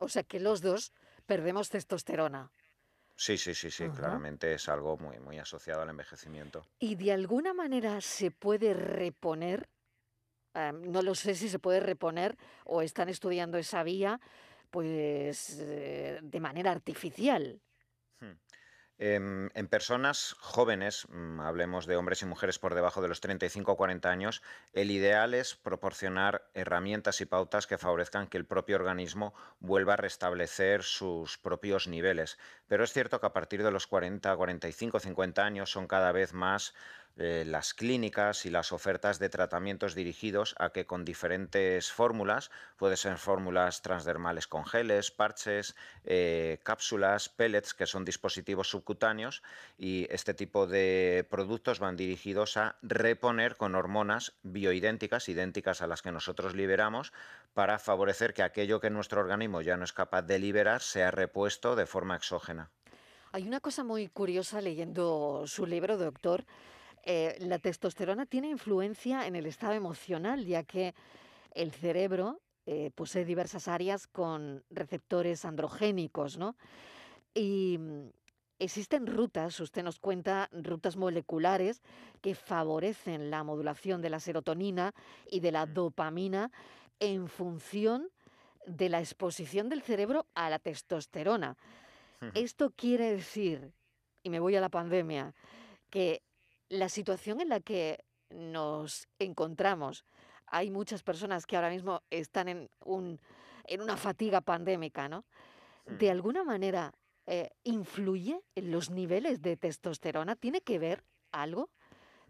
O 0.00 0.08
sea 0.08 0.24
que 0.24 0.40
los 0.40 0.60
dos 0.60 0.92
perdemos 1.26 1.68
testosterona. 1.68 2.50
Sí, 3.14 3.38
sí, 3.38 3.54
sí, 3.54 3.70
sí, 3.70 3.88
claramente 3.90 4.54
es 4.54 4.68
algo 4.68 4.96
muy, 4.96 5.20
muy 5.20 5.38
asociado 5.38 5.82
al 5.82 5.90
envejecimiento. 5.90 6.66
¿Y 6.80 6.96
de 6.96 7.12
alguna 7.12 7.54
manera 7.54 8.00
se 8.00 8.30
puede 8.30 8.74
reponer 8.74 9.68
no 10.54 11.02
lo 11.02 11.14
sé 11.14 11.34
si 11.34 11.48
se 11.48 11.58
puede 11.58 11.80
reponer 11.80 12.36
o 12.64 12.82
están 12.82 13.08
estudiando 13.08 13.58
esa 13.58 13.82
vía 13.82 14.20
pues 14.72 15.58
eh, 15.60 16.18
de 16.22 16.40
manera 16.40 16.70
artificial. 16.70 17.60
Hmm. 18.20 18.32
Em, 18.98 19.50
en, 19.54 19.66
personas 19.68 20.36
jóvenes, 20.38 21.08
mm, 21.08 21.40
hablemos 21.40 21.86
de 21.86 21.96
hombres 21.96 22.22
y 22.22 22.26
mujeres 22.26 22.58
por 22.58 22.74
debajo 22.74 23.02
de 23.02 23.08
los 23.08 23.20
35 23.20 23.72
o 23.72 23.76
40 23.76 24.10
años, 24.10 24.42
el 24.72 24.90
ideal 24.90 25.34
es 25.34 25.56
proporcionar 25.56 26.48
herramientas 26.54 27.20
y 27.20 27.26
pautas 27.26 27.66
que 27.66 27.78
favorezcan 27.78 28.28
que 28.28 28.38
el 28.38 28.46
propio 28.46 28.76
organismo 28.76 29.34
vuelva 29.58 29.94
a 29.94 29.96
restablecer 29.96 30.84
sus 30.84 31.36
propios 31.36 31.88
niveles. 31.88 32.38
Pero 32.66 32.84
es 32.84 32.92
cierto 32.92 33.20
que 33.20 33.26
a 33.26 33.32
partir 33.32 33.62
de 33.62 33.72
los 33.72 33.86
40, 33.86 34.36
45, 34.36 35.00
50 35.00 35.44
años 35.44 35.70
son 35.70 35.86
cada 35.86 36.12
vez 36.12 36.32
más 36.32 36.72
eh, 37.18 37.44
las 37.46 37.74
clínicas 37.74 38.46
y 38.46 38.50
las 38.50 38.72
ofertas 38.72 39.18
de 39.18 39.28
tratamientos 39.28 39.94
dirigidos 39.94 40.54
a 40.58 40.70
que 40.70 40.86
con 40.86 41.04
diferentes 41.04 41.92
fórmulas, 41.92 42.50
puede 42.76 42.96
ser 42.96 43.18
fórmulas 43.18 43.82
transdermales 43.82 44.46
con 44.46 44.64
geles, 44.64 45.10
parches, 45.10 45.76
eh, 46.04 46.58
cápsulas, 46.62 47.28
pellets, 47.28 47.74
que 47.74 47.86
son 47.86 48.04
dispositivos 48.04 48.68
subcutáneos, 48.68 49.42
y 49.76 50.06
este 50.10 50.34
tipo 50.34 50.66
de 50.66 51.26
productos 51.28 51.80
van 51.80 51.96
dirigidos 51.96 52.56
a 52.56 52.76
reponer 52.82 53.56
con 53.56 53.74
hormonas 53.74 54.32
bioidénticas, 54.42 55.28
idénticas 55.28 55.82
a 55.82 55.86
las 55.86 56.02
que 56.02 56.12
nosotros 56.12 56.54
liberamos, 56.54 57.12
para 57.52 57.78
favorecer 57.78 58.32
que 58.32 58.42
aquello 58.42 58.80
que 58.80 58.90
nuestro 58.90 59.20
organismo 59.20 59.60
ya 59.60 59.76
no 59.76 59.84
es 59.84 59.92
capaz 59.92 60.22
de 60.22 60.38
liberar 60.38 60.80
sea 60.80 61.10
repuesto 61.10 61.76
de 61.76 61.86
forma 61.86 62.16
exógena. 62.16 62.70
Hay 63.32 63.46
una 63.46 63.60
cosa 63.60 63.82
muy 63.82 64.08
curiosa 64.08 64.60
leyendo 64.60 65.44
su 65.46 65.64
libro, 65.64 65.96
doctor, 65.96 66.44
eh, 67.02 67.36
la 67.40 67.58
testosterona 67.58 68.26
tiene 68.26 68.48
influencia 68.48 69.26
en 69.26 69.36
el 69.36 69.46
estado 69.46 69.72
emocional, 69.72 70.44
ya 70.44 70.62
que 70.62 70.94
el 71.54 71.72
cerebro 71.72 72.40
eh, 72.66 72.90
posee 72.94 73.24
diversas 73.24 73.66
áreas 73.66 74.06
con 74.06 74.62
receptores 74.70 75.44
androgénicos, 75.44 76.38
¿no? 76.38 76.56
Y 77.34 77.76
mm, 77.78 78.10
existen 78.60 79.06
rutas, 79.06 79.58
usted 79.58 79.82
nos 79.82 79.98
cuenta, 79.98 80.48
rutas 80.52 80.96
moleculares 80.96 81.82
que 82.20 82.36
favorecen 82.36 83.30
la 83.30 83.42
modulación 83.42 84.00
de 84.00 84.10
la 84.10 84.20
serotonina 84.20 84.94
y 85.28 85.40
de 85.40 85.50
la 85.50 85.66
dopamina 85.66 86.52
en 87.00 87.26
función 87.26 88.08
de 88.64 88.88
la 88.88 89.00
exposición 89.00 89.68
del 89.68 89.82
cerebro 89.82 90.26
a 90.34 90.48
la 90.48 90.60
testosterona. 90.60 91.56
Esto 92.34 92.70
quiere 92.70 93.10
decir, 93.10 93.72
y 94.22 94.30
me 94.30 94.38
voy 94.38 94.54
a 94.54 94.60
la 94.60 94.68
pandemia, 94.68 95.34
que 95.90 96.22
la 96.72 96.88
situación 96.88 97.42
en 97.42 97.50
la 97.50 97.60
que 97.60 98.02
nos 98.30 99.06
encontramos, 99.18 100.06
hay 100.46 100.70
muchas 100.70 101.02
personas 101.02 101.44
que 101.46 101.56
ahora 101.56 101.68
mismo 101.68 102.02
están 102.10 102.48
en, 102.48 102.70
un, 102.82 103.20
en 103.64 103.82
una 103.82 103.98
fatiga 103.98 104.40
pandémica, 104.40 105.06
¿no? 105.06 105.26
De 105.84 106.10
alguna 106.10 106.44
manera, 106.44 106.94
eh, 107.26 107.50
¿influye 107.64 108.40
en 108.54 108.70
los 108.70 108.88
niveles 108.88 109.42
de 109.42 109.58
testosterona? 109.58 110.34
¿Tiene 110.34 110.62
que 110.62 110.78
ver 110.78 111.04
algo 111.30 111.68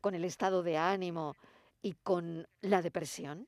con 0.00 0.16
el 0.16 0.24
estado 0.24 0.64
de 0.64 0.76
ánimo 0.76 1.36
y 1.80 1.92
con 1.92 2.48
la 2.62 2.82
depresión? 2.82 3.46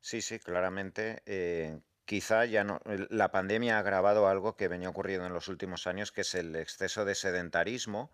Sí, 0.00 0.22
sí, 0.22 0.38
claramente. 0.38 1.22
Eh, 1.26 1.80
quizá 2.04 2.44
ya 2.44 2.62
no. 2.62 2.78
La 3.10 3.32
pandemia 3.32 3.76
ha 3.76 3.80
agravado 3.80 4.28
algo 4.28 4.54
que 4.54 4.68
venía 4.68 4.90
ocurriendo 4.90 5.26
en 5.26 5.32
los 5.32 5.48
últimos 5.48 5.88
años, 5.88 6.12
que 6.12 6.20
es 6.20 6.36
el 6.36 6.54
exceso 6.54 7.04
de 7.04 7.16
sedentarismo 7.16 8.12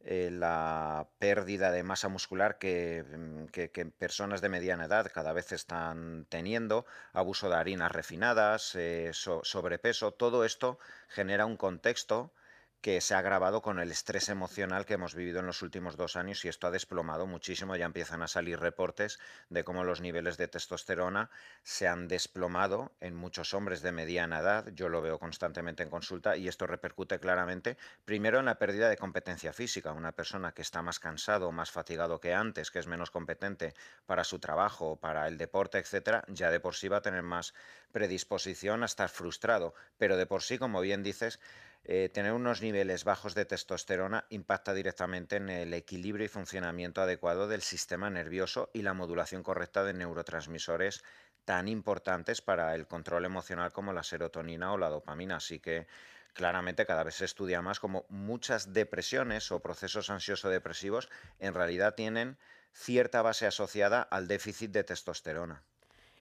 eh, 0.00 0.30
la 0.30 1.08
pérdida 1.18 1.72
de 1.72 1.82
masa 1.82 2.08
muscular 2.08 2.58
mm, 2.60 3.46
que, 3.46 3.92
personas 3.98 4.40
de 4.40 4.48
mediana 4.48 4.86
edad 4.86 5.10
cada 5.12 5.32
vez 5.32 5.52
están 5.52 6.26
teniendo, 6.28 6.86
abuso 7.12 7.48
de 7.50 7.56
harinas 7.56 7.92
refinadas, 7.92 8.74
eh, 8.74 9.10
sobrepeso, 9.12 10.12
todo 10.12 10.44
esto 10.44 10.78
genera 11.08 11.46
un 11.46 11.56
contexto 11.56 12.32
que 12.80 13.00
se 13.00 13.14
ha 13.14 13.18
agravado 13.18 13.62
con 13.62 13.80
el 13.80 13.90
estrés 13.90 14.28
emocional 14.28 14.86
que 14.86 14.94
hemos 14.94 15.14
vivido 15.14 15.40
en 15.40 15.46
los 15.46 15.62
últimos 15.62 15.96
dos 15.96 16.16
años 16.16 16.44
y 16.44 16.48
esto 16.48 16.66
ha 16.66 16.70
desplomado 16.70 17.26
muchísimo. 17.26 17.74
Ya 17.76 17.86
empiezan 17.86 18.22
a 18.22 18.28
salir 18.28 18.60
reportes 18.60 19.18
de 19.48 19.64
cómo 19.64 19.82
los 19.84 20.00
niveles 20.00 20.36
de 20.36 20.48
testosterona 20.48 21.30
se 21.62 21.88
han 21.88 22.08
desplomado 22.08 22.92
en 23.00 23.14
muchos 23.14 23.54
hombres 23.54 23.82
de 23.82 23.92
mediana 23.92 24.38
edad. 24.38 24.68
Yo 24.72 24.88
lo 24.88 25.02
veo 25.02 25.18
constantemente 25.18 25.82
en 25.82 25.90
consulta 25.90 26.36
y 26.36 26.48
esto 26.48 26.66
repercute 26.66 27.18
claramente, 27.18 27.76
primero, 28.04 28.38
en 28.38 28.46
la 28.46 28.58
pérdida 28.58 28.88
de 28.88 28.96
competencia 28.96 29.52
física. 29.52 29.92
Una 29.92 30.12
persona 30.12 30.52
que 30.52 30.62
está 30.62 30.82
más 30.82 31.00
cansado, 31.00 31.50
más 31.52 31.70
fatigado 31.70 32.20
que 32.20 32.34
antes, 32.34 32.70
que 32.70 32.78
es 32.78 32.86
menos 32.86 33.10
competente 33.10 33.74
para 34.06 34.24
su 34.24 34.38
trabajo, 34.38 34.96
para 34.96 35.26
el 35.28 35.38
deporte, 35.38 35.78
etcétera, 35.78 36.24
ya 36.28 36.50
de 36.50 36.60
por 36.60 36.74
sí 36.74 36.88
va 36.88 36.98
a 36.98 37.02
tener 37.02 37.22
más 37.22 37.54
predisposición 37.92 38.82
a 38.82 38.86
estar 38.86 39.08
frustrado. 39.08 39.74
Pero 39.98 40.16
de 40.16 40.26
por 40.26 40.42
sí, 40.42 40.58
como 40.58 40.80
bien 40.80 41.02
dices, 41.02 41.40
eh, 41.88 42.08
tener 42.12 42.32
unos 42.32 42.62
niveles 42.62 43.04
bajos 43.04 43.36
de 43.36 43.44
testosterona 43.44 44.26
impacta 44.30 44.74
directamente 44.74 45.36
en 45.36 45.48
el 45.48 45.72
equilibrio 45.72 46.26
y 46.26 46.28
funcionamiento 46.28 47.00
adecuado 47.00 47.46
del 47.46 47.62
sistema 47.62 48.10
nervioso 48.10 48.70
y 48.72 48.82
la 48.82 48.92
modulación 48.92 49.44
correcta 49.44 49.84
de 49.84 49.94
neurotransmisores 49.94 51.04
tan 51.44 51.68
importantes 51.68 52.42
para 52.42 52.74
el 52.74 52.88
control 52.88 53.24
emocional 53.24 53.72
como 53.72 53.92
la 53.92 54.02
serotonina 54.02 54.72
o 54.72 54.78
la 54.78 54.88
dopamina. 54.88 55.36
Así 55.36 55.60
que 55.60 55.86
claramente 56.32 56.86
cada 56.86 57.04
vez 57.04 57.14
se 57.14 57.24
estudia 57.24 57.62
más 57.62 57.78
como 57.78 58.04
muchas 58.08 58.72
depresiones 58.72 59.52
o 59.52 59.60
procesos 59.60 60.10
ansioso-depresivos 60.10 61.08
en 61.38 61.54
realidad 61.54 61.94
tienen 61.94 62.36
cierta 62.72 63.22
base 63.22 63.46
asociada 63.46 64.02
al 64.02 64.26
déficit 64.26 64.72
de 64.72 64.82
testosterona. 64.82 65.62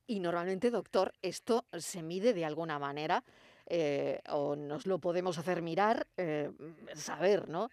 Y 0.05 0.19
normalmente, 0.19 0.69
doctor, 0.69 1.13
esto 1.24 1.65
se 1.79 2.03
mide 2.03 2.36
de 2.36 2.45
alguna 2.45 2.77
manera 2.77 3.24
eh, 3.67 4.22
o 4.29 4.55
nos 4.55 4.86
lo 4.86 5.00
podemos 5.00 5.38
hacer 5.38 5.62
mirar, 5.62 6.07
eh, 6.17 6.51
saber, 6.95 7.50
¿no? 7.50 7.69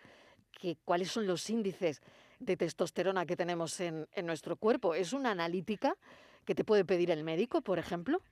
Que, 0.50 0.76
cuáles 0.84 1.10
son 1.10 1.26
los 1.26 1.48
índices 1.50 2.00
de 2.38 2.56
testosterona 2.56 3.26
que 3.26 3.36
tenemos 3.36 3.78
en, 3.80 4.06
nuestro 4.24 4.56
cuerpo. 4.56 4.94
¿Es 4.94 5.12
una 5.12 5.30
analítica 5.30 5.96
que 6.44 6.54
te 6.54 6.64
puede 6.64 6.84
pedir 6.84 7.10
el 7.10 7.24
médico, 7.24 7.60
por 7.60 7.78
ejemplo? 7.78 8.22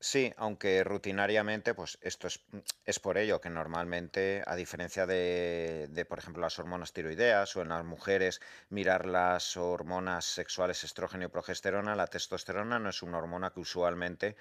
Sí, 0.00 0.32
aunque 0.36 0.84
rutinariamente, 0.84 1.72
pues 1.72 1.98
esto 2.02 2.26
es, 2.26 2.40
mm, 2.50 2.58
es 2.84 2.98
por 2.98 3.16
ello 3.16 3.40
que 3.40 3.48
normalmente, 3.48 4.42
a 4.46 4.56
diferencia 4.56 5.06
de, 5.06 5.86
de, 5.90 6.04
por 6.04 6.18
ejemplo, 6.18 6.42
las 6.42 6.58
hormonas 6.58 6.92
tiroideas 6.92 7.56
o 7.56 7.62
en 7.62 7.68
las 7.68 7.84
mujeres, 7.84 8.40
mirar 8.68 9.06
las 9.06 9.56
hormonas 9.56 10.24
sexuales 10.24 10.84
estrógeno 10.84 11.24
y 11.24 11.28
progesterona, 11.28 11.94
la 11.94 12.08
testosterona 12.08 12.78
no 12.78 12.90
es 12.90 13.02
una 13.02 13.18
hormona 13.18 13.50
que 13.50 13.60
usualmente 13.60 14.36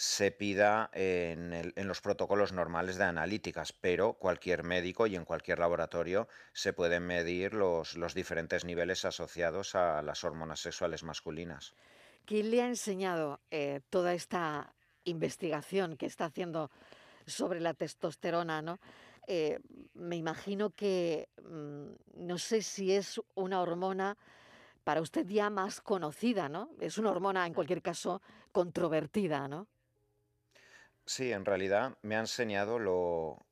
se 0.00 0.30
pida 0.30 0.88
en, 0.94 1.74
los 1.76 2.00
protocolos 2.00 2.54
normales 2.54 2.96
de 2.96 3.04
analíticas, 3.04 3.74
pero 3.74 4.14
cualquier 4.14 4.62
médico 4.62 5.06
y 5.06 5.14
en 5.14 5.26
cualquier 5.26 5.58
laboratorio 5.58 6.26
se 6.54 6.72
pueden 6.72 7.06
medir 7.06 7.52
los, 7.52 7.96
los 7.96 8.14
diferentes 8.14 8.64
niveles 8.64 9.04
asociados 9.04 9.74
a 9.74 10.00
las 10.00 10.24
hormonas 10.24 10.60
sexuales 10.60 11.02
masculinas. 11.02 11.74
¿Quién 12.24 12.50
le 12.50 12.62
ha 12.62 12.66
enseñado 12.66 13.40
eh, 13.50 13.82
toda 13.90 14.14
esta 14.14 14.72
investigación 15.04 15.98
que 15.98 16.06
está 16.06 16.24
haciendo 16.24 16.70
sobre 17.26 17.60
la 17.60 17.74
testosterona, 17.74 18.62
¿no? 18.62 18.80
Eh, 19.26 19.58
me 19.92 20.16
imagino 20.16 20.70
que 20.70 21.28
mm, 21.42 22.24
no 22.24 22.38
sé 22.38 22.62
si 22.62 22.94
es 22.94 23.20
una 23.34 23.60
hormona 23.60 24.16
para 24.82 25.02
usted 25.02 25.26
ya 25.26 25.50
más 25.50 25.82
conocida, 25.82 26.48
¿no? 26.48 26.70
Es 26.80 26.96
una 26.96 27.10
hormona, 27.10 27.46
en 27.46 27.52
cualquier 27.52 27.82
caso, 27.82 28.22
controvertida, 28.50 29.46
¿no? 29.46 29.68
Sí, 31.06 31.32
en 31.32 31.44
realidad 31.44 31.96
me 32.02 32.16
ha 32.16 32.20
enseñado 32.20 32.78
lo, 32.78 33.44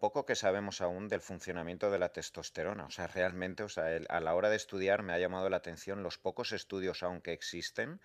poco 0.00 0.26
que 0.26 0.34
sabemos 0.34 0.80
aún 0.80 1.08
del 1.08 1.20
funcionamiento 1.20 1.90
de 1.90 1.98
la 1.98 2.12
testosterona. 2.12 2.86
O 2.86 2.90
sea, 2.90 3.06
realmente, 3.06 3.62
o 3.62 3.68
sea, 3.68 3.84
a 4.08 4.20
la 4.20 4.34
hora 4.34 4.50
de 4.50 4.56
estudiar 4.56 5.02
me 5.02 5.12
ha 5.12 5.18
llamado 5.18 5.48
la 5.48 5.58
atención 5.58 6.02
los 6.02 6.18
pocos 6.18 6.52
estudios 6.52 7.02
aún 7.02 7.20
que 7.20 7.32
existen, 7.32 8.00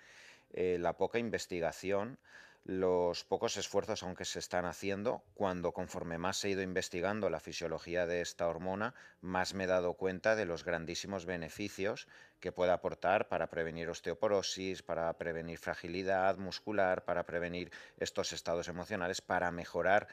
eh, 0.54 0.78
la 0.80 0.98
poca 0.98 1.20
investigación, 1.20 2.20
los 2.66 3.26
pocos 3.26 3.58
esfuerzos 3.58 4.04
aunque 4.04 4.24
se 4.24 4.40
están 4.40 4.66
haciendo, 4.66 5.24
cuando 5.34 5.74
conforme 5.74 6.18
más 6.18 6.44
he 6.44 6.50
ido 6.50 6.62
investigando 6.62 7.30
la 7.30 7.42
fisiología 7.42 8.06
de 8.06 8.22
esta 8.22 8.48
hormona, 8.48 8.94
más 9.20 9.54
me 9.54 9.66
he 9.66 9.68
dado 9.68 9.96
cuenta 9.96 10.36
de 10.36 10.46
los 10.46 10.64
grandísimos 10.64 11.26
beneficios 11.26 12.08
que 12.40 12.54
puede 12.54 12.72
aportar 12.72 13.28
para 13.28 13.50
prevenir 13.50 13.90
osteoporosis, 13.90 14.82
para 14.82 15.12
prevenir 15.18 15.58
fragilidad 15.58 16.38
muscular, 16.38 17.04
para 17.04 17.26
prevenir 17.26 17.72
estos 17.98 18.32
estados 18.32 18.70
emocionales, 18.70 19.22
para 19.22 19.52
mejorar 19.52 20.08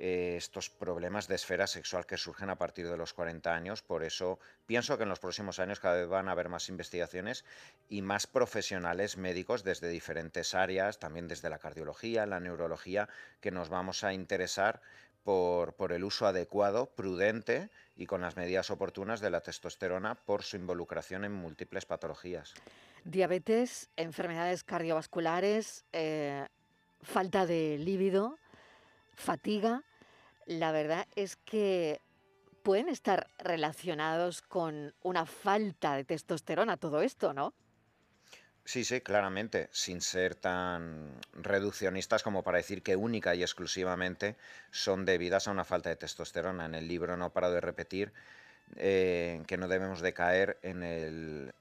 eh, 0.00 0.36
estos 0.36 0.70
problemas 0.70 1.26
de 1.26 1.34
esfera 1.34 1.66
sexual 1.66 2.06
que 2.06 2.16
surgen 2.16 2.50
a 2.50 2.56
partir 2.56 2.88
de 2.88 2.96
los 2.96 3.12
40 3.12 3.52
años. 3.52 3.82
Por 3.82 4.04
eso 4.04 4.38
pienso 4.64 4.96
que 4.96 5.02
en 5.02 5.08
los 5.08 5.18
próximos 5.18 5.58
años 5.58 5.80
cada 5.80 5.96
vez 5.96 6.08
van 6.08 6.28
a 6.28 6.32
haber 6.32 6.48
más 6.48 6.68
investigaciones 6.68 7.44
y 7.88 8.02
más 8.02 8.28
profesionales 8.28 9.16
médicos 9.16 9.64
desde 9.64 9.88
diferentes 9.88 10.54
áreas, 10.54 10.98
también 10.98 11.26
desde 11.26 11.50
la 11.50 11.58
cardiología, 11.58 12.26
la 12.26 12.38
neurología, 12.38 13.08
que 13.40 13.50
nos 13.50 13.68
vamos 13.68 14.04
a 14.04 14.12
interesar 14.12 14.80
por, 15.24 15.74
por 15.74 15.92
el 15.92 16.04
uso 16.04 16.26
adecuado, 16.26 16.86
prudente 16.86 17.68
y 17.96 18.06
con 18.06 18.20
las 18.20 18.36
medidas 18.36 18.70
oportunas 18.70 19.20
de 19.20 19.30
la 19.30 19.40
testosterona 19.40 20.14
por 20.14 20.44
su 20.44 20.56
involucración 20.56 21.24
en 21.24 21.32
múltiples 21.32 21.84
patologías. 21.86 22.54
Diabetes, 23.04 23.88
enfermedades 23.96 24.64
cardiovasculares, 24.64 25.84
eh, 25.92 26.46
falta 27.02 27.46
de 27.46 27.78
líbido, 27.78 28.38
fatiga. 29.14 29.82
La 30.48 30.72
verdad 30.72 31.06
es 31.14 31.36
que 31.36 32.00
pueden 32.62 32.88
estar 32.88 33.28
relacionados 33.36 34.40
con 34.40 34.94
una 35.02 35.26
falta 35.26 35.94
de 35.94 36.04
testosterona, 36.04 36.78
todo 36.78 37.02
esto, 37.02 37.34
¿no? 37.34 37.52
Sí, 38.64 38.82
sí, 38.84 39.02
claramente, 39.02 39.68
sin 39.72 40.00
ser 40.00 40.34
tan 40.34 41.20
reduccionistas 41.34 42.22
como 42.22 42.42
para 42.44 42.56
decir 42.56 42.82
que 42.82 42.96
única 42.96 43.34
y 43.34 43.42
exclusivamente 43.42 44.36
son 44.70 45.04
debidas 45.04 45.48
a 45.48 45.50
una 45.50 45.66
falta 45.66 45.90
de 45.90 45.96
testosterona. 45.96 46.64
En 46.64 46.74
el 46.74 46.88
libro 46.88 47.18
no 47.18 47.30
paro 47.30 47.50
de 47.50 47.60
repetir 47.60 48.14
eh, 48.76 49.42
que 49.46 49.58
no 49.58 49.68
debemos 49.68 50.00
de 50.00 50.14
caer 50.14 50.58
en 50.62 50.82
el 50.82 51.52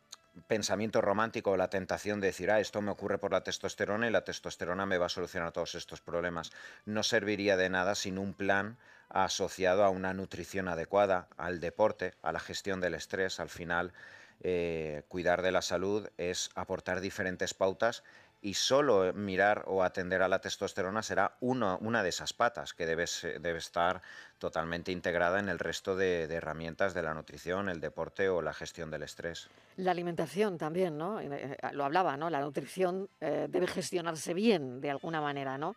pensamiento 0.47 1.01
romántico 1.01 1.51
o 1.51 1.57
la 1.57 1.69
tentación 1.69 2.19
de 2.19 2.27
decir, 2.27 2.51
ah, 2.51 2.59
esto 2.59 2.81
me 2.81 2.91
ocurre 2.91 3.17
por 3.17 3.31
la 3.31 3.43
testosterona 3.43 4.07
y 4.07 4.11
la 4.11 4.23
testosterona 4.23 4.85
me 4.85 4.97
va 4.97 5.07
a 5.07 5.09
solucionar 5.09 5.51
todos 5.51 5.75
estos 5.75 6.01
problemas. 6.01 6.51
No 6.85 7.03
serviría 7.03 7.57
de 7.57 7.69
nada 7.69 7.95
sin 7.95 8.17
un 8.17 8.33
plan 8.33 8.77
asociado 9.09 9.83
a 9.83 9.89
una 9.89 10.13
nutrición 10.13 10.67
adecuada, 10.67 11.27
al 11.37 11.59
deporte, 11.59 12.13
a 12.21 12.31
la 12.31 12.39
gestión 12.39 12.81
del 12.81 12.93
estrés. 12.93 13.39
Al 13.39 13.49
final, 13.49 13.93
eh, 14.41 15.03
cuidar 15.07 15.41
de 15.41 15.51
la 15.51 15.61
salud 15.61 16.07
es 16.17 16.51
aportar 16.55 17.01
diferentes 17.01 17.53
pautas 17.53 18.03
y 18.41 18.53
solo 18.53 19.13
mirar 19.13 19.63
o 19.67 19.83
atender 19.83 20.21
a 20.21 20.27
la 20.27 20.39
testosterona 20.39 21.01
será 21.01 21.37
uno- 21.39 21.77
una 21.81 22.03
de 22.03 22.09
esas 22.09 22.33
patas 22.33 22.73
que 22.73 22.85
debe, 22.85 23.07
se- 23.07 23.39
debe 23.39 23.57
estar 23.59 24.01
totalmente 24.37 24.91
integrada 24.91 25.39
en 25.39 25.49
el 25.49 25.57
resto 25.59 25.95
de, 25.95 26.23
herramientas 26.23 26.93
de 26.93 27.01
la 27.01 27.13
nutrición, 27.13 27.69
el 27.69 27.81
deporte 27.81 28.29
o 28.29 28.41
la 28.41 28.53
gestión 28.53 28.91
del 28.91 29.03
estrés. 29.03 29.49
La 29.77 29.91
alimentación 29.91 30.57
también, 30.57 30.97
¿no? 30.97 31.19
Eh, 31.19 31.27
eh, 31.31 31.57
Lo 31.73 31.83
hablaba, 31.85 32.15
¿no? 32.17 32.29
La 32.29 32.41
nutrición 32.41 33.09
eh, 33.21 33.47
debe 33.49 33.67
gestionarse 33.67 34.33
bien 34.33 34.81
de 34.81 34.91
alguna 34.91 35.19
manera, 35.21 35.57
¿no? 35.57 35.75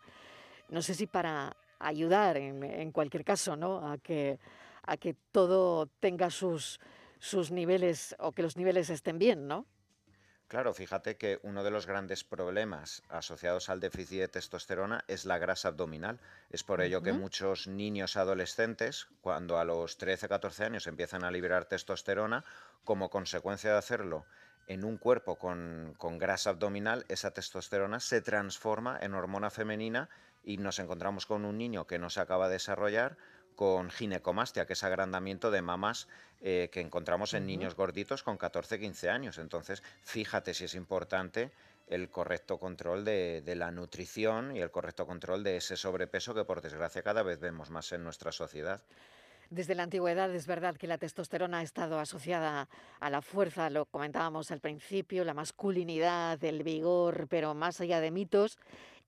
No 0.69 0.81
sé 0.81 0.93
si 0.93 1.07
para 1.07 1.55
ayudar 1.79 2.37
en, 2.37 2.63
en 2.63 2.91
cualquier 2.91 3.23
caso, 3.25 3.55
¿no? 3.55 3.91
A 3.91 3.97
que, 3.97 4.39
a 4.83 4.97
que 4.97 5.15
todo 5.31 5.87
tenga 5.99 6.29
sus, 6.29 6.79
sus 7.19 7.51
niveles 7.51 8.15
o 8.19 8.31
que 8.31 8.43
los 8.43 8.55
niveles 8.55 8.89
estén 8.89 9.17
bien, 9.17 9.47
¿no? 9.47 9.65
Claro, 10.51 10.73
fíjate 10.73 11.15
que 11.15 11.39
uno 11.43 11.63
de 11.63 11.71
los 11.71 11.87
grandes 11.87 12.25
problemas 12.25 13.03
asociados 13.07 13.69
al 13.69 13.79
déficit 13.79 14.19
de 14.19 14.27
testosterona 14.27 15.05
es 15.07 15.23
la 15.23 15.37
grasa 15.37 15.69
abdominal. 15.69 16.19
Es 16.49 16.61
por 16.61 16.81
ello 16.81 17.01
que 17.01 17.13
muchos 17.13 17.67
niños 17.67 18.17
adolescentes, 18.17 19.07
cuando 19.21 19.59
a 19.59 19.63
los 19.63 19.97
13-14 19.97 20.65
años 20.65 20.87
empiezan 20.87 21.23
a 21.23 21.31
liberar 21.31 21.69
testosterona, 21.69 22.43
como 22.83 23.09
consecuencia 23.09 23.71
de 23.71 23.77
hacerlo 23.77 24.25
en 24.67 24.83
un 24.83 24.97
cuerpo 24.97 25.37
con, 25.37 25.95
con 25.97 26.17
grasa 26.17 26.49
abdominal, 26.49 27.05
esa 27.07 27.31
testosterona 27.31 28.01
se 28.01 28.19
transforma 28.19 28.99
en 29.01 29.13
hormona 29.13 29.51
femenina 29.51 30.09
y 30.43 30.57
nos 30.57 30.79
encontramos 30.79 31.25
con 31.25 31.45
un 31.45 31.57
niño 31.57 31.87
que 31.87 31.97
no 31.97 32.09
se 32.09 32.19
acaba 32.19 32.49
de 32.49 32.55
desarrollar 32.55 33.15
con 33.55 33.89
ginecomastia, 33.89 34.65
que 34.65 34.73
es 34.73 34.83
agrandamiento 34.83 35.51
de 35.51 35.61
mamas 35.61 36.07
eh, 36.41 36.69
que 36.71 36.81
encontramos 36.81 37.33
en 37.33 37.45
niños 37.45 37.75
gorditos 37.75 38.23
con 38.23 38.37
14-15 38.37 39.09
años. 39.09 39.37
Entonces, 39.37 39.83
fíjate 40.03 40.53
si 40.53 40.65
es 40.65 40.75
importante 40.75 41.51
el 41.87 42.09
correcto 42.09 42.57
control 42.57 43.03
de, 43.03 43.41
de 43.41 43.55
la 43.55 43.71
nutrición 43.71 44.55
y 44.55 44.59
el 44.59 44.71
correcto 44.71 45.05
control 45.05 45.43
de 45.43 45.57
ese 45.57 45.75
sobrepeso 45.75 46.33
que 46.33 46.45
por 46.45 46.61
desgracia 46.61 47.03
cada 47.03 47.21
vez 47.23 47.39
vemos 47.39 47.69
más 47.69 47.91
en 47.91 48.03
nuestra 48.03 48.31
sociedad. 48.31 48.81
Desde 49.51 49.75
la 49.75 49.83
antigüedad 49.83 50.33
es 50.33 50.47
verdad 50.47 50.77
que 50.77 50.87
la 50.87 50.97
testosterona 50.97 51.59
ha 51.59 51.61
estado 51.61 51.99
asociada 51.99 52.69
a 53.01 53.09
la 53.09 53.21
fuerza, 53.21 53.69
lo 53.69 53.85
comentábamos 53.85 54.49
al 54.49 54.61
principio, 54.61 55.25
la 55.25 55.33
masculinidad, 55.33 56.41
el 56.41 56.63
vigor, 56.63 57.27
pero 57.27 57.53
más 57.53 57.81
allá 57.81 57.99
de 57.99 58.11
mitos 58.11 58.57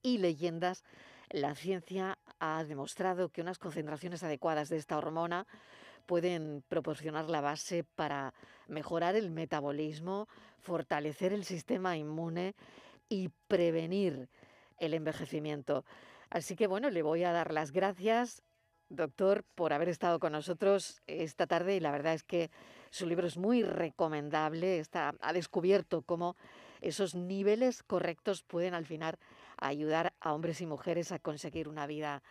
y 0.01 0.17
leyendas, 0.17 0.83
la 1.29 1.55
ciencia 1.55 2.17
ha 2.43 2.63
demostrado 2.65 3.29
que 3.29 3.41
unas 3.41 3.57
concentraciones 3.57 4.21
adecuadas 4.23 4.67
de 4.67 4.75
esta 4.75 4.97
hormona 4.97 5.47
pueden 6.05 6.61
proporcionar 6.67 7.29
la 7.29 7.39
base 7.39 7.85
para 7.95 8.33
mejorar 8.67 9.15
el 9.15 9.31
metabolismo, 9.31 10.27
fortalecer 10.59 11.31
el 11.31 11.45
sistema 11.45 11.95
inmune 11.95 12.53
y 13.07 13.29
prevenir 13.47 14.27
el 14.77 14.93
envejecimiento. 14.93 15.85
Así 16.29 16.57
que 16.57 16.67
bueno, 16.67 16.89
le 16.89 17.01
voy 17.01 17.23
a 17.23 17.31
dar 17.31 17.53
las 17.53 17.71
gracias 17.71 18.43
doctor, 18.89 19.43
por 19.55 19.73
haber 19.73 19.89
estado 19.89 20.19
con 20.19 20.33
nosotros 20.33 21.01
esta 21.07 21.47
tarde 21.47 21.75
y 21.75 21.79
la 21.79 21.91
verdad 21.91 22.13
es 22.13 22.23
que 22.23 22.51
su 22.89 23.05
libro 23.07 23.27
es 23.27 23.37
muy 23.37 23.63
recomendable. 23.63 24.79
Está, 24.79 25.15
ha 25.19 25.33
descubierto 25.33 26.01
cómo 26.03 26.35
esos 26.83 27.15
niveles 27.15 27.81
correctos 27.83 28.43
pueden 28.43 28.73
al 28.73 28.85
final 28.85 29.17
ayudar 29.57 30.13
a 30.19 30.33
hombres 30.33 30.61
y 30.61 30.65
mujeres 30.65 31.11
a 31.11 31.19
conseguir 31.19 31.67
una 31.67 31.87
vida 31.87 32.21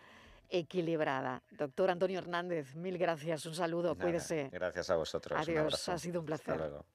equilibrada. 0.49 1.41
Doctor 1.51 1.89
Antonio 1.89 2.19
Hernández, 2.19 2.75
mil 2.75 2.97
gracias, 2.97 3.45
un 3.45 3.55
saludo, 3.55 3.95
Nada, 3.95 4.03
cuídese. 4.03 4.49
gracias 4.51 4.89
a 4.89 4.95
vosotros. 4.95 5.39
Adiós, 5.39 5.89
ha 5.89 5.97
sido 5.97 6.21
un 6.21 6.31
Hasta 6.31 6.45
placer. 6.45 6.57
luego. 6.57 6.85